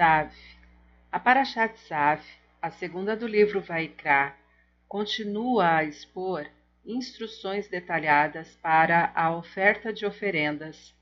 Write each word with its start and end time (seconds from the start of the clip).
A 0.00 1.18
Parashat 1.18 1.74
Tzav, 1.74 2.22
a 2.62 2.70
segunda 2.70 3.16
do 3.16 3.26
livro 3.26 3.60
Vaikra, 3.60 4.32
continua 4.86 5.78
a 5.78 5.84
expor 5.84 6.46
instruções 6.86 7.66
detalhadas 7.66 8.54
para 8.62 9.10
a 9.12 9.34
oferta 9.34 9.92
de 9.92 10.06
oferendas. 10.06 10.94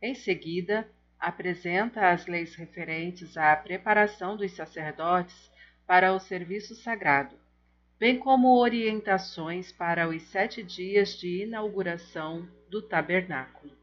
Em 0.00 0.14
seguida, 0.14 0.88
apresenta 1.20 2.10
as 2.10 2.26
leis 2.26 2.54
referentes 2.54 3.36
à 3.36 3.54
preparação 3.54 4.34
dos 4.34 4.52
sacerdotes 4.52 5.52
para 5.86 6.14
o 6.14 6.18
serviço 6.18 6.74
sagrado, 6.74 7.36
bem 7.98 8.18
como 8.18 8.58
orientações 8.58 9.70
para 9.72 10.08
os 10.08 10.22
sete 10.22 10.62
dias 10.62 11.18
de 11.18 11.42
inauguração 11.42 12.48
do 12.70 12.80
tabernáculo. 12.80 13.76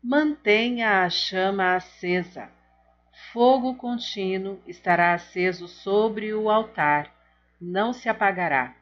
Mantenha 0.00 1.02
a 1.02 1.10
chama 1.10 1.74
acesa. 1.74 2.59
Fogo 3.32 3.76
contínuo 3.76 4.60
estará 4.66 5.14
aceso 5.14 5.68
sobre 5.68 6.34
o 6.34 6.50
altar, 6.50 7.14
não 7.60 7.92
se 7.92 8.08
apagará. 8.08 8.74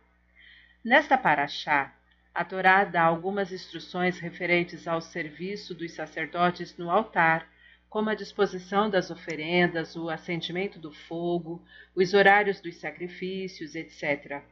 Nesta 0.83 1.19
paraxá, 1.19 1.93
a 2.35 2.45
Torá 2.45 2.85
dá 2.85 3.03
algumas 3.03 3.53
instruções 3.53 4.19
referentes 4.19 4.89
ao 4.89 5.01
serviço 5.03 5.75
dos 5.75 5.93
sacerdotes 5.93 6.79
no 6.79 6.91
altar, 6.91 7.47
como 7.91 8.09
a 8.09 8.15
disposição 8.15 8.89
das 8.89 9.11
oferendas, 9.11 9.97
o 9.97 10.09
acendimento 10.09 10.79
do 10.79 10.93
fogo, 10.93 11.63
os 11.95 12.15
horários 12.15 12.61
dos 12.61 12.77
sacrifícios, 12.77 13.75
etc. 13.75 14.43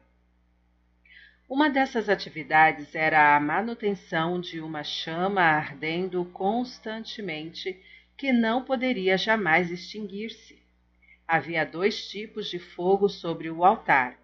Uma 1.49 1.71
dessas 1.71 2.09
atividades 2.09 2.95
era 2.95 3.37
a 3.37 3.41
manutenção 3.41 4.41
de 4.41 4.61
uma 4.61 4.83
chama 4.83 5.43
ardendo 5.43 6.25
constantemente 6.27 7.81
que 8.17 8.33
não 8.33 8.65
poderia 8.65 9.19
jamais 9.19 9.71
extinguir-se. 9.71 10.63
Havia 11.29 11.67
dois 11.67 12.09
tipos 12.09 12.49
de 12.49 12.59
fogo 12.59 13.09
sobre 13.09 13.51
o 13.51 13.65
altar: 13.65 14.17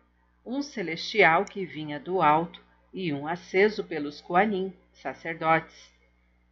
um 0.45 0.63
celestial 0.63 1.45
que 1.45 1.67
vinha 1.67 2.01
do 2.01 2.23
alto 2.23 2.63
e 2.93 3.13
um 3.13 3.27
aceso 3.27 3.85
pelos 3.85 4.21
Koanim, 4.21 4.73
sacerdotes. 4.93 5.93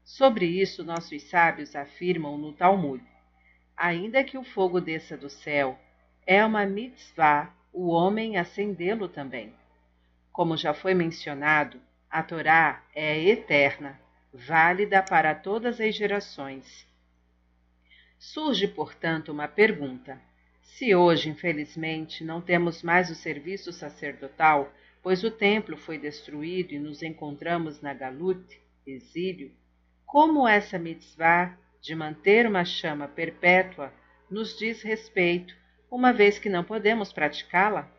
Sobre 0.04 0.46
isso, 0.46 0.84
nossos 0.84 1.22
sábios 1.24 1.74
afirmam 1.74 2.36
no 2.36 2.52
Talmud: 2.52 3.02
ainda 3.76 4.24
que 4.24 4.36
o 4.36 4.44
fogo 4.44 4.80
desça 4.80 5.16
do 5.16 5.30
céu, 5.30 5.78
é 6.26 6.44
uma 6.44 6.66
mitzvah 6.66 7.54
o 7.72 7.88
homem 7.88 8.36
acendê-lo 8.36 9.08
também. 9.08 9.54
Como 10.32 10.56
já 10.56 10.74
foi 10.74 10.94
mencionado, 10.94 11.80
a 12.10 12.22
Torá 12.22 12.82
é 12.94 13.22
eterna, 13.22 14.00
válida 14.32 15.02
para 15.02 15.34
todas 15.34 15.80
as 15.80 15.94
gerações. 15.94 16.89
Surge, 18.20 18.68
portanto, 18.68 19.32
uma 19.32 19.48
pergunta: 19.48 20.20
se 20.60 20.94
hoje, 20.94 21.30
infelizmente, 21.30 22.22
não 22.22 22.42
temos 22.42 22.82
mais 22.82 23.08
o 23.08 23.14
serviço 23.14 23.72
sacerdotal, 23.72 24.70
pois 25.02 25.24
o 25.24 25.30
templo 25.30 25.74
foi 25.74 25.96
destruído 25.96 26.74
e 26.74 26.78
nos 26.78 27.02
encontramos 27.02 27.80
na 27.80 27.94
Galut, 27.94 28.60
exílio, 28.86 29.50
como 30.04 30.46
essa 30.46 30.78
mitzvah 30.78 31.56
de 31.80 31.94
manter 31.94 32.46
uma 32.46 32.62
chama 32.62 33.08
perpétua 33.08 33.90
nos 34.30 34.58
diz 34.58 34.82
respeito, 34.82 35.56
uma 35.90 36.12
vez 36.12 36.38
que 36.38 36.50
não 36.50 36.62
podemos 36.62 37.14
praticá-la? 37.14 37.90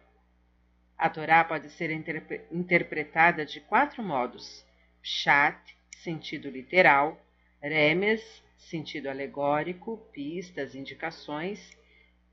A 0.96 1.10
Torá 1.10 1.44
pode 1.44 1.72
ser 1.72 1.90
interpre 1.90 2.42
interpretada 2.52 3.44
de 3.44 3.60
quatro 3.60 4.04
modos: 4.04 4.64
Pshat, 5.02 5.76
sentido 5.98 6.48
literal, 6.48 7.20
Remes, 7.60 8.44
sentido 8.62 9.10
alegórico, 9.10 9.98
pistas, 10.14 10.76
indicações, 10.76 11.78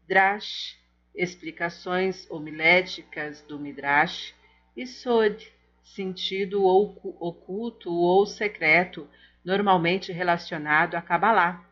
Drash, 0.06 0.78
explicações 1.14 2.30
homiléticas 2.30 3.42
do 3.42 3.58
Midrash, 3.58 4.34
e 4.76 4.86
Sod, 4.86 5.52
sentido 5.82 6.64
oculto 6.64 7.92
ou 7.92 8.24
secreto, 8.24 9.08
normalmente 9.44 10.12
relacionado 10.12 10.94
a 10.94 11.02
Kabbalah. 11.02 11.64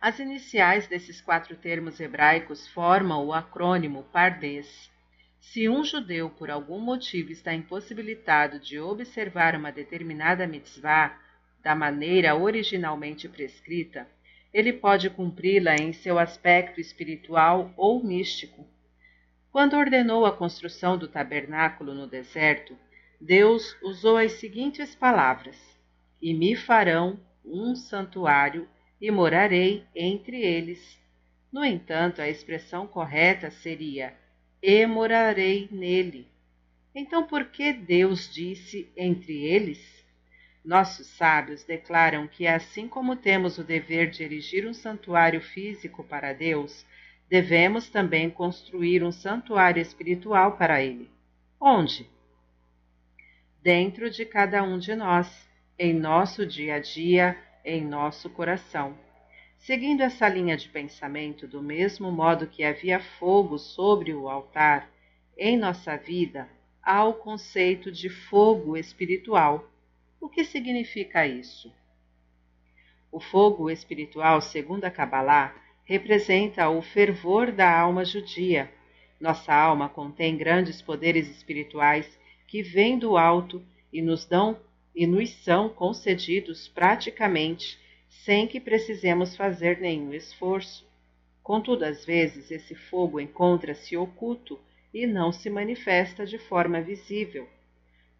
As 0.00 0.18
iniciais 0.18 0.86
desses 0.86 1.20
quatro 1.20 1.56
termos 1.56 2.00
hebraicos 2.00 2.68
formam 2.68 3.26
o 3.26 3.32
acrônimo 3.32 4.02
Pardes. 4.12 4.90
Se 5.40 5.68
um 5.68 5.82
judeu, 5.82 6.28
por 6.30 6.50
algum 6.50 6.78
motivo, 6.78 7.32
está 7.32 7.54
impossibilitado 7.54 8.58
de 8.58 8.78
observar 8.78 9.56
uma 9.56 9.72
determinada 9.72 10.46
mitzvah 10.46 11.18
da 11.62 11.74
maneira 11.74 12.34
originalmente 12.34 13.28
prescrita, 13.28 14.08
ele 14.52 14.72
pode 14.72 15.08
cumpri-la 15.10 15.76
em 15.76 15.92
seu 15.92 16.18
aspecto 16.18 16.80
espiritual 16.80 17.72
ou 17.76 18.02
místico. 18.02 18.66
Quando 19.52 19.76
ordenou 19.76 20.26
a 20.26 20.36
construção 20.36 20.96
do 20.96 21.08
tabernáculo 21.08 21.94
no 21.94 22.06
deserto, 22.06 22.76
Deus 23.20 23.76
usou 23.82 24.16
as 24.16 24.32
seguintes 24.32 24.94
palavras: 24.94 25.56
E 26.20 26.32
me 26.32 26.56
farão 26.56 27.20
um 27.44 27.74
santuário 27.74 28.68
e 29.00 29.10
morarei 29.10 29.84
entre 29.94 30.40
eles. 30.40 30.98
No 31.52 31.64
entanto, 31.64 32.22
a 32.22 32.28
expressão 32.28 32.86
correta 32.86 33.50
seria 33.50 34.14
e 34.62 34.86
morarei 34.86 35.68
nele. 35.70 36.28
Então, 36.94 37.26
por 37.26 37.46
que 37.46 37.72
Deus 37.72 38.32
disse 38.32 38.90
entre 38.96 39.44
eles? 39.44 39.99
Nossos 40.70 41.08
sábios 41.08 41.64
declaram 41.64 42.28
que, 42.28 42.46
assim 42.46 42.86
como 42.86 43.16
temos 43.16 43.58
o 43.58 43.64
dever 43.64 44.08
de 44.08 44.22
erigir 44.22 44.64
um 44.68 44.72
santuário 44.72 45.40
físico 45.40 46.04
para 46.04 46.32
Deus, 46.32 46.86
devemos 47.28 47.90
também 47.90 48.30
construir 48.30 49.02
um 49.02 49.10
santuário 49.10 49.82
espiritual 49.82 50.56
para 50.56 50.80
Ele. 50.80 51.10
Onde? 51.60 52.08
Dentro 53.60 54.08
de 54.08 54.24
cada 54.24 54.62
um 54.62 54.78
de 54.78 54.94
nós, 54.94 55.50
em 55.76 55.92
nosso 55.92 56.46
dia 56.46 56.76
a 56.76 56.78
dia, 56.78 57.36
em 57.64 57.84
nosso 57.84 58.30
coração. 58.30 58.96
Seguindo 59.58 60.02
essa 60.02 60.28
linha 60.28 60.56
de 60.56 60.68
pensamento, 60.68 61.48
do 61.48 61.60
mesmo 61.60 62.12
modo 62.12 62.46
que 62.46 62.62
havia 62.62 63.00
fogo 63.00 63.58
sobre 63.58 64.14
o 64.14 64.28
altar, 64.28 64.88
em 65.36 65.56
nossa 65.56 65.96
vida 65.96 66.48
há 66.80 67.04
o 67.04 67.14
conceito 67.14 67.90
de 67.90 68.08
fogo 68.08 68.76
espiritual. 68.76 69.68
O 70.20 70.28
que 70.28 70.44
significa 70.44 71.26
isso? 71.26 71.72
O 73.10 73.18
fogo 73.18 73.70
espiritual, 73.70 74.42
segundo 74.42 74.84
a 74.84 74.90
Kabbalah, 74.90 75.54
representa 75.82 76.68
o 76.68 76.82
fervor 76.82 77.50
da 77.50 77.80
alma 77.80 78.04
judia. 78.04 78.70
Nossa 79.18 79.54
alma 79.54 79.88
contém 79.88 80.36
grandes 80.36 80.82
poderes 80.82 81.26
espirituais 81.28 82.06
que 82.46 82.62
vêm 82.62 82.98
do 82.98 83.16
alto 83.16 83.64
e 83.90 84.02
nos 84.02 84.26
dão 84.26 84.60
e 84.94 85.06
nos 85.06 85.30
são 85.42 85.70
concedidos 85.70 86.68
praticamente 86.68 87.78
sem 88.10 88.46
que 88.46 88.60
precisemos 88.60 89.34
fazer 89.34 89.80
nenhum 89.80 90.12
esforço. 90.12 90.86
Contudo, 91.42 91.84
às 91.84 92.04
vezes, 92.04 92.50
esse 92.50 92.74
fogo 92.74 93.18
encontra-se 93.18 93.96
oculto 93.96 94.60
e 94.92 95.06
não 95.06 95.32
se 95.32 95.48
manifesta 95.48 96.26
de 96.26 96.36
forma 96.38 96.82
visível. 96.82 97.48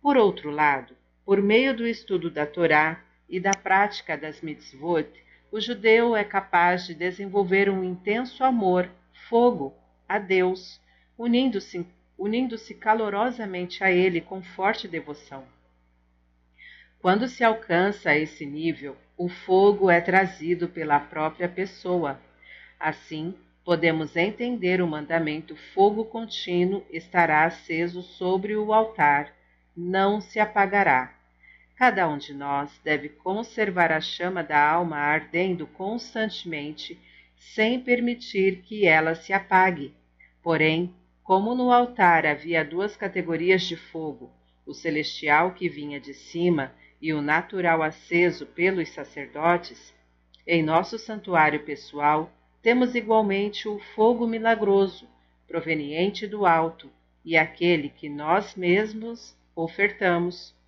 Por 0.00 0.16
outro 0.16 0.50
lado, 0.50 0.96
por 1.30 1.40
meio 1.40 1.76
do 1.76 1.86
estudo 1.86 2.28
da 2.28 2.44
Torá 2.44 3.04
e 3.28 3.38
da 3.38 3.52
prática 3.52 4.18
das 4.18 4.40
mitzvot, 4.40 5.06
o 5.52 5.60
judeu 5.60 6.16
é 6.16 6.24
capaz 6.24 6.88
de 6.88 6.92
desenvolver 6.92 7.70
um 7.70 7.84
intenso 7.84 8.42
amor, 8.42 8.90
fogo, 9.28 9.72
a 10.08 10.18
Deus, 10.18 10.80
unindo-se 11.16 11.86
unindo-se 12.18 12.74
calorosamente 12.74 13.84
a 13.84 13.92
Ele 13.92 14.20
com 14.20 14.42
forte 14.42 14.88
devoção. 14.88 15.44
Quando 16.98 17.28
se 17.28 17.44
alcança 17.44 18.12
esse 18.16 18.44
nível, 18.44 18.96
o 19.16 19.28
fogo 19.28 19.88
é 19.88 20.00
trazido 20.00 20.66
pela 20.66 20.98
própria 20.98 21.48
pessoa. 21.48 22.20
Assim, 22.76 23.36
podemos 23.64 24.16
entender 24.16 24.82
o 24.82 24.88
mandamento: 24.88 25.54
fogo 25.74 26.04
contínuo 26.06 26.84
estará 26.90 27.44
aceso 27.44 28.02
sobre 28.02 28.56
o 28.56 28.72
altar, 28.72 29.32
não 29.76 30.20
se 30.20 30.40
apagará. 30.40 31.19
Cada 31.80 32.06
um 32.06 32.18
de 32.18 32.34
nós 32.34 32.78
deve 32.84 33.08
conservar 33.08 33.90
a 33.90 34.02
chama 34.02 34.44
da 34.44 34.62
alma 34.62 34.98
ardendo 34.98 35.66
constantemente, 35.66 37.00
sem 37.38 37.80
permitir 37.80 38.60
que 38.60 38.86
ela 38.86 39.14
se 39.14 39.32
apague. 39.32 39.94
Porém, 40.42 40.94
como 41.24 41.54
no 41.54 41.72
altar 41.72 42.26
havia 42.26 42.62
duas 42.62 42.98
categorias 42.98 43.62
de 43.62 43.76
fogo, 43.76 44.30
o 44.66 44.74
celestial 44.74 45.54
que 45.54 45.70
vinha 45.70 45.98
de 45.98 46.12
cima 46.12 46.70
e 47.00 47.14
o 47.14 47.22
natural 47.22 47.82
aceso 47.82 48.44
pelos 48.44 48.90
sacerdotes, 48.90 49.94
em 50.46 50.62
nosso 50.62 50.98
santuário 50.98 51.64
pessoal 51.64 52.30
temos 52.60 52.94
igualmente 52.94 53.66
o 53.66 53.78
fogo 53.94 54.26
milagroso, 54.26 55.08
proveniente 55.48 56.26
do 56.26 56.44
alto, 56.44 56.90
e 57.24 57.38
aquele 57.38 57.88
que 57.88 58.10
nós 58.10 58.54
mesmos 58.54 59.34
ofertamos. 59.56 60.59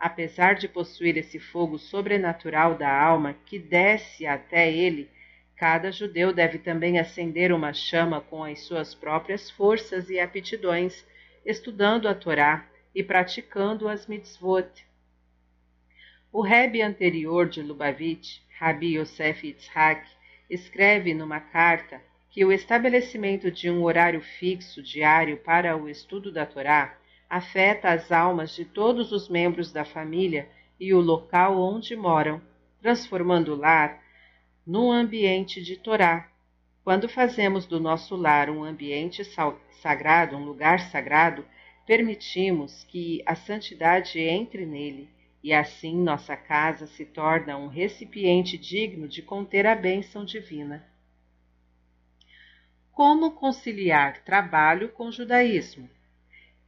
Apesar 0.00 0.54
de 0.54 0.66
possuir 0.66 1.16
esse 1.16 1.38
fogo 1.38 1.78
sobrenatural 1.78 2.74
da 2.74 2.90
alma 2.90 3.36
que 3.46 3.58
desce 3.58 4.26
até 4.26 4.72
ele, 4.72 5.08
Cada 5.60 5.92
judeu 5.92 6.32
deve 6.32 6.56
também 6.56 6.98
acender 6.98 7.52
uma 7.52 7.74
chama 7.74 8.22
com 8.22 8.42
as 8.42 8.60
suas 8.60 8.94
próprias 8.94 9.50
forças 9.50 10.08
e 10.08 10.18
aptidões, 10.18 11.04
estudando 11.44 12.08
a 12.08 12.14
Torá 12.14 12.66
e 12.94 13.02
praticando 13.02 13.86
as 13.86 14.06
mitzvot. 14.06 14.70
O 16.32 16.40
Rebbe 16.40 16.80
anterior 16.80 17.46
de 17.46 17.60
Lubavitch, 17.60 18.38
Rabi 18.58 18.96
Yosef 18.96 19.48
Yitzhak, 19.48 20.08
escreve 20.48 21.12
numa 21.12 21.40
carta 21.40 22.00
que 22.30 22.42
o 22.42 22.50
estabelecimento 22.50 23.50
de 23.50 23.68
um 23.68 23.82
horário 23.82 24.22
fixo 24.22 24.82
diário 24.82 25.36
para 25.36 25.76
o 25.76 25.90
estudo 25.90 26.32
da 26.32 26.46
Torá 26.46 26.96
afeta 27.30 27.92
as 27.92 28.10
almas 28.10 28.56
de 28.56 28.64
todos 28.64 29.12
os 29.12 29.28
membros 29.28 29.70
da 29.70 29.84
família 29.84 30.48
e 30.80 30.92
o 30.92 31.00
local 31.00 31.60
onde 31.60 31.94
moram, 31.94 32.42
transformando 32.82 33.52
o 33.52 33.56
lar 33.56 34.02
num 34.66 34.90
ambiente 34.90 35.62
de 35.62 35.76
Torá. 35.76 36.28
Quando 36.82 37.08
fazemos 37.08 37.66
do 37.66 37.78
nosso 37.78 38.16
lar 38.16 38.50
um 38.50 38.64
ambiente 38.64 39.22
sagrado, 39.80 40.36
um 40.36 40.44
lugar 40.44 40.80
sagrado, 40.90 41.46
permitimos 41.86 42.82
que 42.84 43.22
a 43.24 43.36
santidade 43.36 44.18
entre 44.18 44.66
nele 44.66 45.08
e 45.42 45.52
assim 45.52 45.96
nossa 45.96 46.36
casa 46.36 46.86
se 46.88 47.04
torna 47.04 47.56
um 47.56 47.68
recipiente 47.68 48.58
digno 48.58 49.06
de 49.06 49.22
conter 49.22 49.66
a 49.66 49.74
bênção 49.76 50.24
divina. 50.24 50.84
Como 52.90 53.30
conciliar 53.32 54.24
trabalho 54.24 54.88
com 54.90 55.12
judaísmo? 55.12 55.88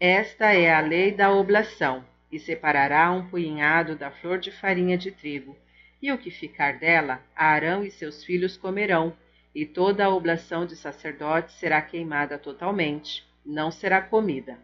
Esta 0.04 0.52
é 0.52 0.74
a 0.74 0.80
lei 0.80 1.12
da 1.12 1.32
oblação, 1.32 2.04
e 2.32 2.36
separará 2.36 3.12
um 3.12 3.28
punhado 3.28 3.94
da 3.94 4.10
flor 4.10 4.36
de 4.36 4.50
farinha 4.50 4.98
de 4.98 5.12
trigo, 5.12 5.56
e 6.02 6.10
o 6.10 6.18
que 6.18 6.28
ficar 6.28 6.76
dela, 6.76 7.22
Arão 7.36 7.84
e 7.84 7.90
seus 7.92 8.24
filhos 8.24 8.56
comerão, 8.56 9.16
e 9.54 9.64
toda 9.64 10.04
a 10.04 10.08
oblação 10.08 10.66
de 10.66 10.74
sacerdotes 10.74 11.54
será 11.54 11.80
queimada 11.80 12.36
totalmente, 12.36 13.24
não 13.46 13.70
será 13.70 14.02
comida. 14.02 14.58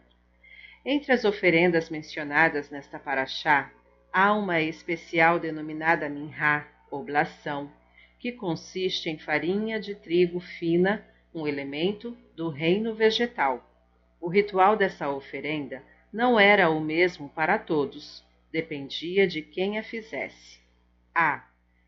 Entre 0.85 1.13
as 1.13 1.25
oferendas 1.25 1.89
mencionadas 1.89 2.69
nesta 2.69 2.99
paraxá, 2.99 3.71
há 4.13 4.35
uma 4.35 4.61
especial 4.61 5.39
denominada 5.39 6.09
minhá, 6.09 6.67
oblação, 6.91 7.71
que 8.19 8.33
consiste 8.33 9.09
em 9.09 9.17
farinha 9.17 9.79
de 9.79 9.95
trigo 9.95 10.41
fina, 10.41 11.07
um 11.33 11.47
elemento 11.47 12.19
do 12.35 12.49
reino 12.49 12.93
vegetal. 12.93 13.65
O 14.21 14.29
ritual 14.29 14.77
dessa 14.77 15.09
oferenda 15.09 15.83
não 16.13 16.39
era 16.39 16.71
o 16.71 16.81
mesmo 16.81 17.29
para 17.29 17.59
todos, 17.59 18.25
dependia 18.51 19.27
de 19.27 19.43
quem 19.43 19.79
a 19.79 19.83
fizesse. 19.83 20.59
A. 21.15 21.47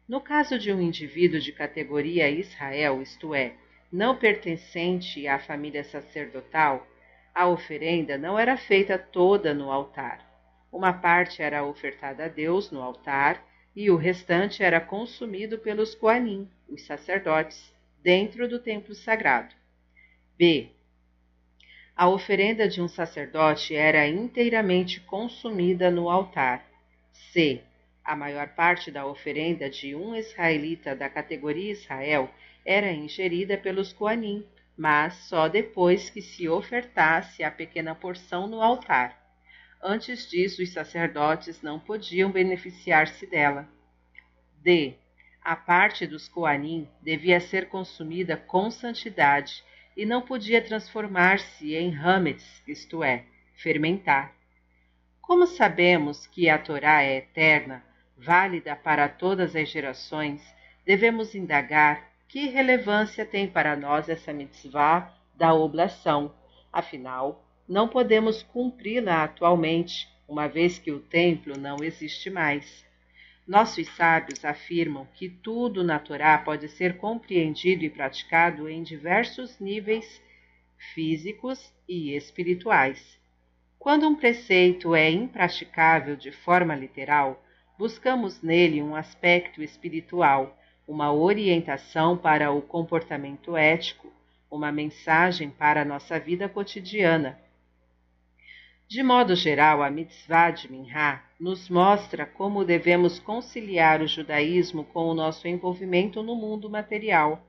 No 0.08 0.20
caso 0.20 0.58
de 0.58 0.72
um 0.72 0.80
indivíduo 0.80 1.40
de 1.40 1.52
categoria 1.52 2.28
Israel, 2.28 3.00
isto 3.00 3.34
é, 3.34 3.54
não 3.92 4.16
pertencente 4.16 5.26
à 5.26 5.38
família 5.38 5.82
sacerdotal, 5.84 6.86
a 7.34 7.46
oferenda 7.48 8.18
não 8.18 8.38
era 8.38 8.56
feita 8.56 8.98
toda 8.98 9.54
no 9.54 9.70
altar. 9.70 10.28
Uma 10.72 10.92
parte 10.92 11.42
era 11.42 11.64
ofertada 11.64 12.24
a 12.24 12.28
Deus 12.28 12.70
no 12.70 12.82
altar 12.82 13.44
e 13.74 13.90
o 13.90 13.96
restante 13.96 14.62
era 14.62 14.80
consumido 14.80 15.58
pelos 15.58 15.94
Koanim, 15.94 16.48
os 16.68 16.82
sacerdotes, 16.86 17.74
dentro 18.02 18.48
do 18.48 18.58
templo 18.58 18.94
sagrado. 18.94 19.54
B. 20.36 20.70
A 22.00 22.08
oferenda 22.08 22.66
de 22.66 22.80
um 22.80 22.88
sacerdote 22.88 23.76
era 23.76 24.08
inteiramente 24.08 25.00
consumida 25.00 25.90
no 25.90 26.08
altar. 26.08 26.64
C. 27.12 27.60
A 28.02 28.16
maior 28.16 28.48
parte 28.54 28.90
da 28.90 29.04
oferenda 29.04 29.68
de 29.68 29.94
um 29.94 30.16
israelita 30.16 30.96
da 30.96 31.10
categoria 31.10 31.72
Israel 31.72 32.30
era 32.64 32.90
ingerida 32.90 33.58
pelos 33.58 33.92
Koanim, 33.92 34.46
mas 34.74 35.12
só 35.28 35.46
depois 35.46 36.08
que 36.08 36.22
se 36.22 36.48
ofertasse 36.48 37.44
a 37.44 37.50
pequena 37.50 37.94
porção 37.94 38.46
no 38.46 38.62
altar. 38.62 39.14
Antes 39.82 40.26
disso, 40.26 40.62
os 40.62 40.72
sacerdotes 40.72 41.60
não 41.60 41.78
podiam 41.78 42.30
beneficiar-se 42.30 43.26
dela. 43.26 43.68
D. 44.62 44.94
A 45.44 45.54
parte 45.54 46.06
dos 46.06 46.30
Koanim 46.30 46.88
devia 47.02 47.40
ser 47.40 47.68
consumida 47.68 48.38
com 48.38 48.70
santidade 48.70 49.62
e 49.96 50.06
não 50.06 50.22
podia 50.22 50.62
transformar-se 50.62 51.74
em 51.74 51.96
hametz, 51.96 52.62
isto 52.66 53.02
é, 53.02 53.24
fermentar. 53.54 54.34
Como 55.20 55.46
sabemos 55.46 56.26
que 56.26 56.48
a 56.48 56.58
Torá 56.58 57.02
é 57.02 57.18
eterna, 57.18 57.84
válida 58.16 58.74
para 58.76 59.08
todas 59.08 59.54
as 59.56 59.68
gerações, 59.68 60.42
devemos 60.84 61.34
indagar 61.34 62.10
que 62.28 62.48
relevância 62.48 63.24
tem 63.24 63.48
para 63.48 63.76
nós 63.76 64.08
essa 64.08 64.32
mitzvah 64.32 65.12
da 65.36 65.52
oblação. 65.54 66.34
Afinal, 66.72 67.44
não 67.68 67.88
podemos 67.88 68.42
cumpri-la 68.42 69.24
atualmente, 69.24 70.08
uma 70.28 70.48
vez 70.48 70.78
que 70.78 70.92
o 70.92 71.00
templo 71.00 71.56
não 71.58 71.76
existe 71.82 72.30
mais. 72.30 72.84
Nossos 73.50 73.88
sábios 73.96 74.44
afirmam 74.44 75.08
que 75.12 75.28
tudo 75.28 75.82
na 75.82 75.98
Torá 75.98 76.38
pode 76.38 76.68
ser 76.68 76.98
compreendido 76.98 77.82
e 77.84 77.90
praticado 77.90 78.68
em 78.68 78.80
diversos 78.80 79.58
níveis 79.58 80.22
físicos 80.94 81.74
e 81.88 82.14
espirituais. 82.14 83.18
Quando 83.76 84.06
um 84.06 84.14
preceito 84.14 84.94
é 84.94 85.10
impraticável 85.10 86.14
de 86.14 86.30
forma 86.30 86.76
literal, 86.76 87.44
buscamos 87.76 88.40
nele 88.40 88.80
um 88.80 88.94
aspecto 88.94 89.60
espiritual, 89.64 90.56
uma 90.86 91.12
orientação 91.12 92.16
para 92.16 92.52
o 92.52 92.62
comportamento 92.62 93.56
ético, 93.56 94.12
uma 94.48 94.70
mensagem 94.70 95.50
para 95.50 95.82
a 95.82 95.84
nossa 95.84 96.20
vida 96.20 96.48
cotidiana. 96.48 97.36
De 98.86 99.02
modo 99.02 99.34
geral, 99.34 99.82
a 99.82 99.90
mitzvah 99.90 100.52
de 100.52 100.70
Minha 100.70 101.29
nos 101.40 101.70
mostra 101.70 102.26
como 102.26 102.66
devemos 102.66 103.18
conciliar 103.18 104.02
o 104.02 104.06
judaísmo 104.06 104.84
com 104.84 105.08
o 105.08 105.14
nosso 105.14 105.48
envolvimento 105.48 106.22
no 106.22 106.36
mundo 106.36 106.68
material. 106.68 107.42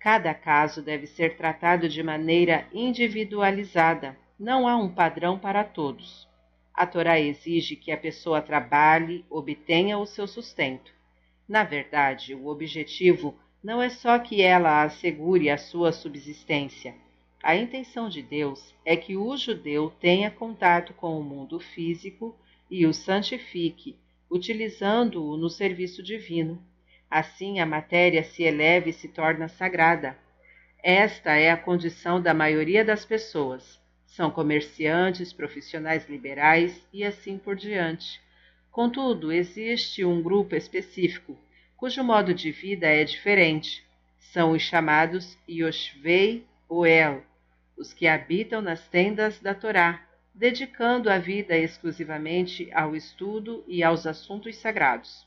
Cada 0.00 0.34
caso 0.34 0.82
deve 0.82 1.06
ser 1.06 1.36
tratado 1.36 1.88
de 1.88 2.02
maneira 2.02 2.66
individualizada, 2.74 4.18
não 4.36 4.66
há 4.66 4.76
um 4.76 4.92
padrão 4.92 5.38
para 5.38 5.62
todos. 5.62 6.28
A 6.74 6.84
Torá 6.84 7.20
exige 7.20 7.76
que 7.76 7.92
a 7.92 7.96
pessoa 7.96 8.42
trabalhe, 8.42 9.24
obtenha 9.30 9.96
o 9.96 10.06
seu 10.06 10.26
sustento. 10.26 10.92
Na 11.48 11.62
verdade, 11.62 12.34
o 12.34 12.48
objetivo 12.48 13.36
não 13.62 13.80
é 13.80 13.88
só 13.88 14.18
que 14.18 14.42
ela 14.42 14.82
assegure 14.82 15.48
a 15.48 15.58
sua 15.58 15.92
subsistência. 15.92 16.94
A 17.40 17.54
intenção 17.54 18.08
de 18.08 18.20
Deus 18.20 18.74
é 18.84 18.96
que 18.96 19.16
o 19.16 19.36
judeu 19.36 19.92
tenha 20.00 20.30
contato 20.30 20.92
com 20.94 21.18
o 21.18 21.22
mundo 21.22 21.60
físico 21.60 22.34
e 22.70 22.86
o 22.86 22.94
santifique, 22.94 23.96
utilizando-o 24.30 25.36
no 25.36 25.50
serviço 25.50 26.02
divino. 26.02 26.62
Assim 27.10 27.58
a 27.58 27.66
matéria 27.66 28.22
se 28.22 28.42
eleva 28.42 28.88
e 28.88 28.92
se 28.92 29.08
torna 29.08 29.48
sagrada. 29.48 30.16
Esta 30.82 31.34
é 31.36 31.50
a 31.50 31.56
condição 31.56 32.22
da 32.22 32.32
maioria 32.32 32.84
das 32.84 33.04
pessoas. 33.04 33.80
São 34.06 34.30
comerciantes, 34.30 35.32
profissionais 35.32 36.08
liberais 36.08 36.86
e 36.92 37.04
assim 37.04 37.36
por 37.36 37.56
diante. 37.56 38.20
Contudo, 38.70 39.32
existe 39.32 40.04
um 40.04 40.22
grupo 40.22 40.54
específico 40.54 41.36
cujo 41.80 42.04
modo 42.04 42.34
de 42.34 42.52
vida 42.52 42.86
é 42.86 43.02
diferente. 43.04 43.82
São 44.18 44.52
os 44.52 44.60
chamados 44.60 45.38
Yoshvei 45.48 46.44
Oel, 46.68 47.24
os 47.74 47.94
que 47.94 48.06
habitam 48.06 48.60
nas 48.60 48.86
tendas 48.86 49.40
da 49.40 49.54
Torá, 49.54 50.06
dedicando 50.34 51.10
a 51.10 51.18
vida 51.18 51.56
exclusivamente 51.56 52.70
ao 52.72 52.94
estudo 52.94 53.64
e 53.66 53.82
aos 53.82 54.06
assuntos 54.06 54.56
sagrados. 54.56 55.26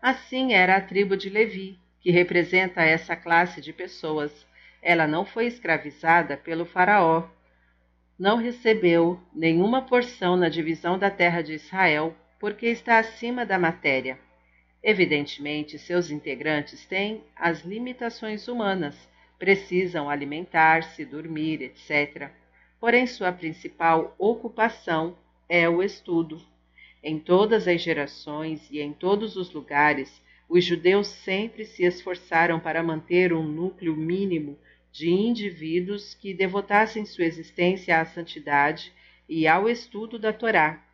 Assim 0.00 0.52
era 0.52 0.76
a 0.76 0.80
tribo 0.80 1.16
de 1.16 1.30
Levi, 1.30 1.78
que 2.00 2.10
representa 2.10 2.82
essa 2.82 3.16
classe 3.16 3.60
de 3.60 3.72
pessoas. 3.72 4.46
Ela 4.82 5.06
não 5.06 5.24
foi 5.24 5.46
escravizada 5.46 6.36
pelo 6.36 6.66
Faraó, 6.66 7.28
não 8.18 8.36
recebeu 8.36 9.18
nenhuma 9.34 9.82
porção 9.82 10.36
na 10.36 10.48
divisão 10.48 10.98
da 10.98 11.10
terra 11.10 11.42
de 11.42 11.54
Israel, 11.54 12.14
porque 12.38 12.66
está 12.66 12.98
acima 12.98 13.44
da 13.44 13.58
matéria. 13.58 14.18
Evidentemente, 14.82 15.78
seus 15.78 16.10
integrantes 16.10 16.84
têm 16.84 17.24
as 17.34 17.62
limitações 17.62 18.46
humanas, 18.46 19.08
precisam 19.38 20.10
alimentar-se, 20.10 21.04
dormir, 21.04 21.62
etc. 21.62 22.30
Porém, 22.84 23.06
sua 23.06 23.32
principal 23.32 24.14
ocupação 24.18 25.16
é 25.48 25.66
o 25.66 25.82
estudo. 25.82 26.38
Em 27.02 27.18
todas 27.18 27.66
as 27.66 27.80
gerações 27.80 28.70
e 28.70 28.78
em 28.78 28.92
todos 28.92 29.36
os 29.36 29.50
lugares, 29.54 30.22
os 30.50 30.62
judeus 30.62 31.06
sempre 31.06 31.64
se 31.64 31.82
esforçaram 31.82 32.60
para 32.60 32.82
manter 32.82 33.32
um 33.32 33.42
núcleo 33.42 33.96
mínimo 33.96 34.58
de 34.92 35.08
indivíduos 35.08 36.12
que 36.12 36.34
devotassem 36.34 37.06
sua 37.06 37.24
existência 37.24 37.98
à 37.98 38.04
santidade 38.04 38.92
e 39.26 39.46
ao 39.46 39.66
estudo 39.66 40.18
da 40.18 40.30
Torá. 40.30 40.84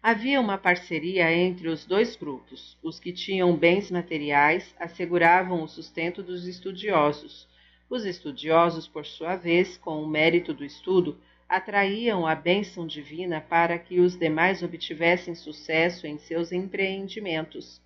Havia 0.00 0.40
uma 0.40 0.56
parceria 0.56 1.34
entre 1.34 1.66
os 1.66 1.84
dois 1.84 2.14
grupos. 2.14 2.78
Os 2.80 3.00
que 3.00 3.12
tinham 3.12 3.56
bens 3.56 3.90
materiais 3.90 4.72
asseguravam 4.78 5.64
o 5.64 5.68
sustento 5.68 6.22
dos 6.22 6.46
estudiosos. 6.46 7.50
Os 7.92 8.06
estudiosos, 8.06 8.88
por 8.88 9.04
sua 9.04 9.36
vez, 9.36 9.76
com 9.76 10.02
o 10.02 10.08
mérito 10.08 10.54
do 10.54 10.64
estudo, 10.64 11.20
atraíam 11.46 12.26
a 12.26 12.34
bênção 12.34 12.86
divina 12.86 13.38
para 13.38 13.78
que 13.78 14.00
os 14.00 14.18
demais 14.18 14.62
obtivessem 14.62 15.34
sucesso 15.34 16.06
em 16.06 16.16
seus 16.16 16.52
empreendimentos. 16.52 17.82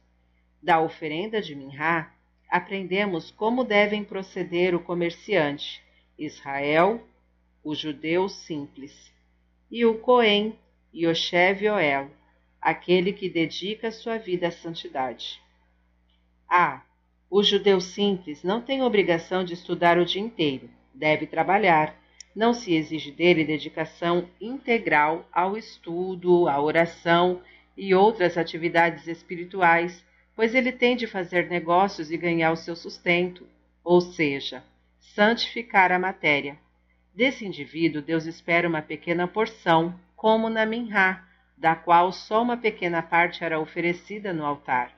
Da 0.62 0.80
oferenda 0.80 1.42
de 1.42 1.56
Minha, 1.56 2.08
aprendemos 2.48 3.32
como 3.32 3.64
devem 3.64 4.04
proceder 4.04 4.76
o 4.76 4.80
comerciante, 4.80 5.82
Israel, 6.16 7.04
o 7.64 7.74
judeu 7.74 8.28
simples, 8.28 9.12
e 9.68 9.84
o 9.84 9.98
Cohen, 9.98 10.56
Yoshev 10.94 11.64
Yoel, 11.64 12.12
aquele 12.60 13.12
que 13.12 13.28
dedica 13.28 13.90
sua 13.90 14.18
vida 14.18 14.46
à 14.46 14.52
santidade. 14.52 15.42
Ah, 16.48 16.84
o 17.28 17.42
judeu 17.42 17.80
simples 17.80 18.42
não 18.42 18.60
tem 18.60 18.82
obrigação 18.82 19.44
de 19.44 19.54
estudar 19.54 19.98
o 19.98 20.04
dia 20.04 20.22
inteiro, 20.22 20.70
deve 20.94 21.26
trabalhar. 21.26 21.94
Não 22.34 22.52
se 22.52 22.74
exige 22.74 23.10
dele 23.10 23.44
dedicação 23.44 24.28
integral 24.40 25.28
ao 25.32 25.56
estudo, 25.56 26.48
à 26.48 26.60
oração 26.60 27.40
e 27.76 27.94
outras 27.94 28.38
atividades 28.38 29.06
espirituais, 29.06 30.04
pois 30.34 30.54
ele 30.54 30.70
tem 30.70 30.96
de 30.96 31.06
fazer 31.06 31.48
negócios 31.48 32.10
e 32.10 32.16
ganhar 32.16 32.52
o 32.52 32.56
seu 32.56 32.76
sustento, 32.76 33.46
ou 33.82 34.00
seja, 34.00 34.62
santificar 35.00 35.90
a 35.90 35.98
matéria. 35.98 36.58
Desse 37.14 37.46
indivíduo, 37.46 38.02
Deus 38.02 38.26
espera 38.26 38.68
uma 38.68 38.82
pequena 38.82 39.26
porção, 39.26 39.98
como 40.14 40.50
na 40.50 40.66
Minhá, 40.66 41.24
da 41.56 41.74
qual 41.74 42.12
só 42.12 42.42
uma 42.42 42.58
pequena 42.58 43.02
parte 43.02 43.42
era 43.42 43.58
oferecida 43.58 44.32
no 44.32 44.44
altar. 44.44 44.92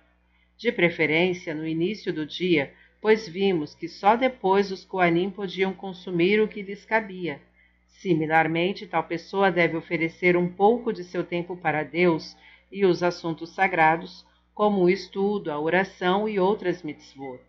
De 0.59 0.73
preferência 0.73 1.55
no 1.55 1.65
início 1.65 2.13
do 2.13 2.27
dia, 2.27 2.75
pois 3.01 3.29
vimos 3.29 3.77
que 3.77 3.87
só 3.87 4.17
depois 4.17 4.73
os 4.73 4.85
Coanim 4.85 5.31
podiam 5.31 5.73
consumir 5.73 6.41
o 6.41 6.49
que 6.49 6.63
lhes 6.63 6.85
cabia. 6.85 7.41
Similarmente, 7.87 8.85
tal 8.85 9.05
pessoa 9.05 9.53
deve 9.53 9.77
oferecer 9.77 10.37
um 10.37 10.49
pouco 10.49 10.93
de 10.93 11.05
seu 11.05 11.23
tempo 11.23 11.57
para 11.57 11.85
Deus 11.85 12.37
e 12.73 12.85
os 12.85 13.05
assuntos 13.05 13.51
sagrados, 13.51 14.27
como 14.53 14.83
o 14.83 14.91
estudo, 14.91 15.53
a 15.53 15.61
oração 15.61 16.29
e 16.29 16.41
outras 16.41 16.83
mitzvot. 16.83 17.41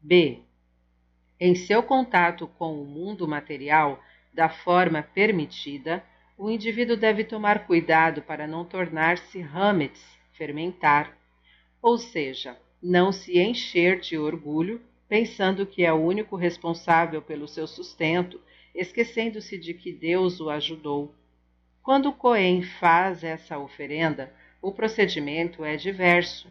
B. 0.00 0.38
Em 1.40 1.56
seu 1.56 1.82
contato 1.82 2.46
com 2.46 2.80
o 2.80 2.84
mundo 2.84 3.26
material, 3.26 4.00
da 4.32 4.48
forma 4.48 5.02
permitida, 5.02 6.04
o 6.38 6.48
indivíduo 6.48 6.96
deve 6.96 7.24
tomar 7.24 7.66
cuidado 7.66 8.22
para 8.22 8.46
não 8.46 8.64
tornar-se 8.64 9.42
hametz, 9.42 10.00
fermentar, 10.32 11.12
ou 11.80 11.98
seja, 11.98 12.58
não 12.82 13.12
se 13.12 13.38
encher 13.38 14.00
de 14.00 14.18
orgulho, 14.18 14.80
pensando 15.08 15.66
que 15.66 15.84
é 15.84 15.92
o 15.92 15.96
único 15.96 16.36
responsável 16.36 17.22
pelo 17.22 17.46
seu 17.46 17.66
sustento, 17.66 18.40
esquecendo-se 18.74 19.56
de 19.56 19.72
que 19.72 19.92
Deus 19.92 20.40
o 20.40 20.50
ajudou. 20.50 21.14
Quando 21.82 22.08
o 22.08 22.12
Cohen 22.12 22.62
faz 22.62 23.22
essa 23.22 23.58
oferenda, 23.58 24.32
o 24.60 24.72
procedimento 24.72 25.64
é 25.64 25.76
diverso. 25.76 26.48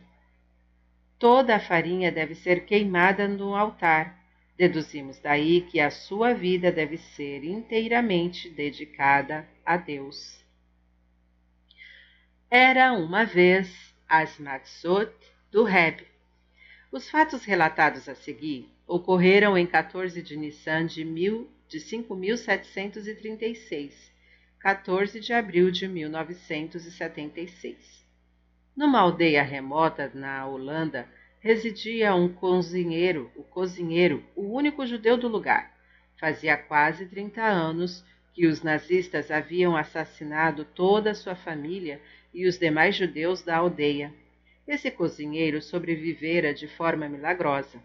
Toda 1.19 1.55
a 1.55 1.59
farinha 1.59 2.11
deve 2.11 2.35
ser 2.35 2.65
queimada 2.65 3.27
no 3.27 3.55
altar. 3.55 4.17
Deduzimos 4.57 5.19
daí 5.19 5.61
que 5.61 5.79
a 5.79 5.91
sua 5.91 6.33
vida 6.33 6.71
deve 6.71 6.97
ser 6.97 7.43
inteiramente 7.43 8.49
dedicada 8.49 9.47
a 9.65 9.75
Deus. 9.75 10.43
Era 12.49 12.93
uma 12.93 13.25
vez 13.25 13.93
as 14.07 14.37
Matzot 14.39 15.11
do 15.51 15.63
Reb. 15.63 16.05
Os 16.91 17.09
fatos 17.09 17.43
relatados 17.43 18.07
a 18.07 18.13
seguir 18.15 18.69
ocorreram 18.87 19.57
em 19.57 19.65
14 19.65 20.21
de 20.21 20.37
Nissan 20.37 20.85
de, 20.85 21.03
mil, 21.03 21.49
de 21.67 21.79
5.736, 21.79 24.11
14 24.59 25.19
de 25.19 25.33
abril 25.33 25.71
de 25.71 25.87
1976. 25.87 28.05
Numa 28.75 28.99
aldeia 28.99 29.41
remota 29.41 30.11
na 30.13 30.45
Holanda, 30.45 31.09
residia 31.39 32.13
um 32.13 32.27
cozinheiro, 32.27 33.31
o 33.35 33.43
cozinheiro, 33.43 34.23
o 34.35 34.53
único 34.53 34.85
judeu 34.85 35.17
do 35.17 35.27
lugar. 35.27 35.73
Fazia 36.19 36.55
quase 36.57 37.05
30 37.05 37.41
anos 37.41 38.03
que 38.33 38.45
os 38.45 38.61
nazistas 38.61 39.31
haviam 39.31 39.77
assassinado 39.77 40.65
toda 40.65 41.11
a 41.11 41.15
sua 41.15 41.35
família 41.35 42.01
e 42.35 42.45
os 42.45 42.59
demais 42.59 42.95
judeus 42.97 43.41
da 43.41 43.55
aldeia. 43.55 44.13
Esse 44.67 44.91
cozinheiro 44.91 45.61
sobrevivera 45.61 46.53
de 46.53 46.67
forma 46.67 47.07
milagrosa. 47.07 47.81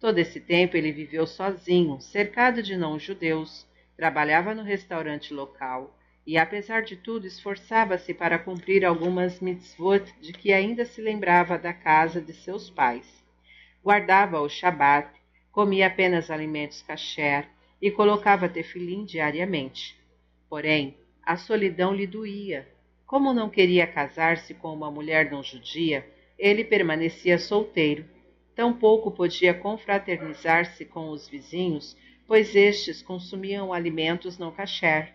Todo 0.00 0.18
esse 0.18 0.40
tempo 0.40 0.76
ele 0.76 0.90
viveu 0.90 1.24
sozinho, 1.24 2.00
cercado 2.00 2.60
de 2.62 2.76
não-judeus, 2.76 3.64
trabalhava 3.96 4.52
no 4.52 4.62
restaurante 4.64 5.32
local, 5.32 5.96
e, 6.26 6.36
apesar 6.36 6.82
de 6.82 6.96
tudo, 6.96 7.26
esforçava-se 7.26 8.12
para 8.12 8.38
cumprir 8.38 8.84
algumas 8.84 9.40
mitzvot 9.40 10.12
de 10.20 10.32
que 10.32 10.52
ainda 10.52 10.84
se 10.84 11.00
lembrava 11.00 11.56
da 11.56 11.72
casa 11.72 12.20
de 12.20 12.32
seus 12.32 12.68
pais. 12.68 13.24
Guardava 13.82 14.40
o 14.40 14.48
Shabat, 14.48 15.08
comia 15.52 15.86
apenas 15.86 16.30
alimentos 16.30 16.82
kasher 16.82 17.46
e 17.80 17.90
colocava 17.90 18.48
tefilim 18.48 19.04
diariamente. 19.04 19.96
Porém, 20.48 20.96
a 21.22 21.36
solidão 21.36 21.94
lhe 21.94 22.06
doía. 22.06 22.71
Como 23.12 23.34
não 23.34 23.50
queria 23.50 23.86
casar-se 23.86 24.54
com 24.54 24.72
uma 24.72 24.90
mulher 24.90 25.30
não 25.30 25.42
judia, 25.42 26.02
ele 26.38 26.64
permanecia 26.64 27.38
solteiro. 27.38 28.06
Tampouco 28.56 29.10
podia 29.10 29.52
confraternizar-se 29.52 30.86
com 30.86 31.10
os 31.10 31.28
vizinhos, 31.28 31.94
pois 32.26 32.56
estes 32.56 33.02
consumiam 33.02 33.70
alimentos 33.70 34.38
não 34.38 34.50
kasher. 34.50 35.12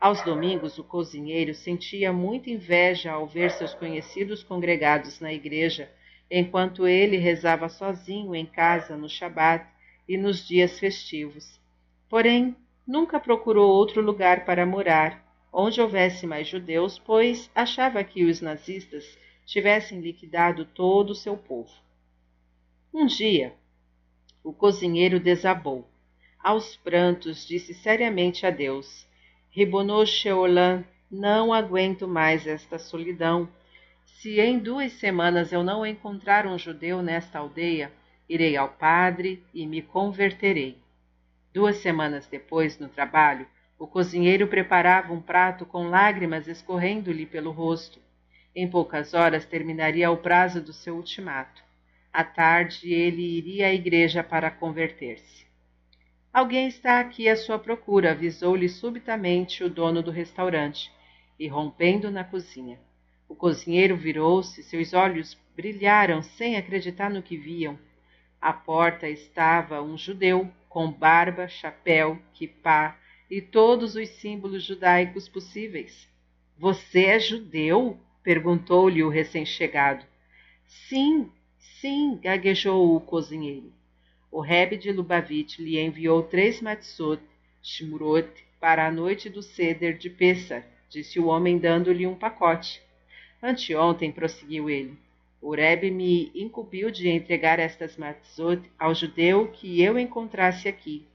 Aos 0.00 0.22
domingos, 0.22 0.78
o 0.78 0.84
cozinheiro 0.84 1.54
sentia 1.54 2.10
muita 2.10 2.48
inveja 2.48 3.12
ao 3.12 3.26
ver 3.26 3.50
seus 3.50 3.74
conhecidos 3.74 4.42
congregados 4.42 5.20
na 5.20 5.30
igreja, 5.30 5.90
enquanto 6.30 6.86
ele 6.86 7.18
rezava 7.18 7.68
sozinho 7.68 8.34
em 8.34 8.46
casa 8.46 8.96
no 8.96 9.10
Shabat 9.10 9.66
e 10.08 10.16
nos 10.16 10.48
dias 10.48 10.78
festivos. 10.78 11.60
Porém, 12.08 12.56
nunca 12.86 13.20
procurou 13.20 13.70
outro 13.70 14.00
lugar 14.00 14.46
para 14.46 14.64
morar, 14.64 15.25
onde 15.52 15.80
houvesse 15.80 16.26
mais 16.26 16.48
judeus, 16.48 16.98
pois 16.98 17.50
achava 17.54 18.02
que 18.04 18.24
os 18.24 18.40
nazistas 18.40 19.18
tivessem 19.44 20.00
liquidado 20.00 20.64
todo 20.64 21.10
o 21.10 21.14
seu 21.14 21.36
povo. 21.36 21.72
Um 22.92 23.06
dia, 23.06 23.54
o 24.42 24.52
cozinheiro 24.52 25.20
desabou. 25.20 25.88
Aos 26.42 26.76
prantos, 26.76 27.46
disse 27.46 27.74
seriamente 27.74 28.46
a 28.46 28.50
Deus: 28.50 29.06
Ribonou 29.50 30.06
Sheolan, 30.06 30.84
não 31.10 31.52
aguento 31.52 32.06
mais 32.06 32.46
esta 32.46 32.78
solidão. 32.78 33.48
Se 34.04 34.40
em 34.40 34.58
duas 34.58 34.92
semanas 34.92 35.52
eu 35.52 35.62
não 35.62 35.84
encontrar 35.84 36.46
um 36.46 36.58
judeu 36.58 37.02
nesta 37.02 37.38
aldeia, 37.38 37.92
irei 38.28 38.56
ao 38.56 38.68
padre 38.68 39.42
e 39.52 39.66
me 39.66 39.82
converterei. 39.82 40.78
Duas 41.52 41.76
semanas 41.76 42.26
depois, 42.26 42.78
no 42.78 42.88
trabalho, 42.88 43.46
o 43.78 43.86
cozinheiro 43.86 44.46
preparava 44.46 45.12
um 45.12 45.20
prato 45.20 45.66
com 45.66 45.88
lágrimas 45.88 46.48
escorrendo-lhe 46.48 47.26
pelo 47.26 47.50
rosto. 47.50 48.00
Em 48.54 48.68
poucas 48.68 49.12
horas 49.12 49.44
terminaria 49.44 50.10
o 50.10 50.16
prazo 50.16 50.62
do 50.62 50.72
seu 50.72 50.96
ultimato. 50.96 51.62
À 52.10 52.24
tarde 52.24 52.90
ele 52.90 53.36
iria 53.36 53.66
à 53.66 53.74
igreja 53.74 54.24
para 54.24 54.50
converter-se. 54.50 55.44
Alguém 56.32 56.68
está 56.68 57.00
aqui 57.00 57.28
à 57.28 57.36
sua 57.36 57.58
procura, 57.58 58.12
avisou-lhe 58.12 58.68
subitamente 58.68 59.62
o 59.62 59.68
dono 59.68 60.02
do 60.02 60.10
restaurante, 60.10 60.90
irrompendo 61.38 62.10
na 62.10 62.24
cozinha. 62.24 62.78
O 63.28 63.34
cozinheiro 63.34 63.96
virou-se, 63.96 64.62
seus 64.62 64.94
olhos 64.94 65.36
brilharam 65.54 66.22
sem 66.22 66.56
acreditar 66.56 67.10
no 67.10 67.22
que 67.22 67.36
viam. 67.36 67.78
À 68.40 68.52
porta 68.52 69.08
estava 69.08 69.82
um 69.82 69.98
judeu, 69.98 70.50
com 70.68 70.90
barba, 70.90 71.48
chapéu, 71.48 72.18
quipá 72.32 72.96
e 73.30 73.40
todos 73.40 73.96
os 73.96 74.08
símbolos 74.08 74.62
judaicos 74.64 75.28
possíveis. 75.28 76.08
Você 76.58 77.04
é 77.04 77.18
judeu? 77.18 77.98
perguntou-lhe 78.22 79.02
o 79.02 79.08
recém-chegado. 79.08 80.04
Sim, 80.66 81.30
sim, 81.58 82.18
gaguejou 82.20 82.96
o 82.96 83.00
cozinheiro. 83.00 83.72
O 84.30 84.40
Rebbe 84.40 84.76
de 84.76 84.90
Lubavitch 84.90 85.58
lhe 85.58 85.78
enviou 85.78 86.22
três 86.22 86.60
matzot, 86.60 87.22
shmurot, 87.62 88.28
para 88.58 88.86
a 88.86 88.90
noite 88.90 89.28
do 89.28 89.42
ceder 89.42 89.96
de 89.96 90.10
Pessah, 90.10 90.64
disse 90.88 91.20
o 91.20 91.26
homem 91.26 91.58
dando-lhe 91.58 92.06
um 92.06 92.14
pacote. 92.14 92.82
Anteontem, 93.42 94.10
prosseguiu 94.10 94.68
ele, 94.68 94.98
o 95.40 95.54
Rebbe 95.54 95.90
me 95.90 96.32
incumbiu 96.34 96.90
de 96.90 97.08
entregar 97.08 97.58
estas 97.58 97.96
matzot 97.96 98.62
ao 98.78 98.94
judeu 98.94 99.48
que 99.48 99.80
eu 99.80 99.98
encontrasse 99.98 100.66
aqui. 100.66 101.06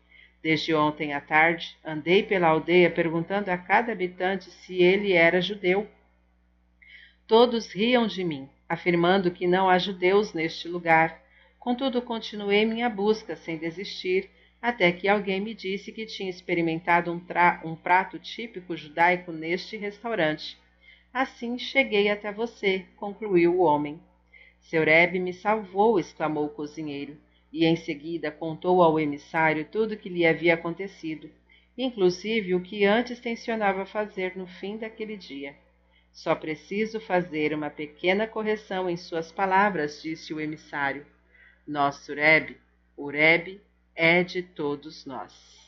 Desde 0.42 0.74
ontem 0.74 1.14
à 1.14 1.22
tarde, 1.22 1.78
andei 1.86 2.24
pela 2.24 2.48
aldeia 2.48 2.90
perguntando 2.90 3.52
a 3.52 3.58
cada 3.58 3.92
habitante 3.92 4.50
se 4.50 4.82
ele 4.82 5.14
era 5.14 5.40
judeu. 5.40 5.88
Todos 7.28 7.72
riam 7.72 8.08
de 8.08 8.24
mim, 8.24 8.50
afirmando 8.68 9.30
que 9.30 9.46
não 9.46 9.70
há 9.70 9.78
judeus 9.78 10.34
neste 10.34 10.68
lugar. 10.68 11.22
Contudo, 11.60 12.02
continuei 12.02 12.66
minha 12.66 12.90
busca 12.90 13.36
sem 13.36 13.58
desistir, 13.58 14.32
até 14.60 14.92
que 14.92 15.08
alguém 15.08 15.40
me 15.40 15.54
disse 15.54 15.92
que 15.92 16.06
tinha 16.06 16.30
experimentado 16.30 17.12
um, 17.12 17.22
um 17.64 17.76
prato 17.76 18.18
típico 18.18 18.76
judaico 18.76 19.32
neste 19.32 19.78
restaurante. 19.78 20.58
Assim 21.14 21.58
cheguei 21.60 22.10
até 22.10 22.32
você, 22.32 22.86
concluiu 22.96 23.56
o 23.56 23.62
homem. 23.62 24.00
Seu 24.60 24.84
Rebbe 24.84 25.20
me 25.20 25.34
salvou, 25.34 26.00
exclamou 26.00 26.46
o 26.46 26.50
cozinheiro, 26.50 27.18
e 27.52 27.66
em 27.66 27.76
seguida 27.76 28.32
contou 28.32 28.82
ao 28.82 29.00
emissário 29.00 29.66
tudo 29.66 29.94
o 29.94 29.98
que 29.98 30.10
lhe 30.10 30.26
havia 30.26 30.54
acontecido, 30.54 31.30
inclusive 31.78 32.56
o 32.56 32.62
que 32.62 32.86
antes 32.86 33.20
tencionava 33.20 33.86
fazer 33.86 34.36
no 34.38 34.48
fim 34.48 34.78
daquele 34.78 35.18
dia. 35.18 35.56
Só 36.14 36.36
preciso 36.36 37.00
fazer 37.00 37.54
uma 37.54 37.70
pequena 37.70 38.28
correção 38.28 38.90
em 38.90 38.98
suas 38.98 39.32
palavras, 39.32 40.02
disse 40.02 40.34
o 40.34 40.40
emissário. 40.40 41.06
Nosso 41.68 42.14
Rebbe, 42.14 42.58
o 42.98 43.10
Rebbe, 43.10 43.62
é 43.96 44.24
de 44.24 44.44
todos 44.44 45.06
nós. 45.06 45.61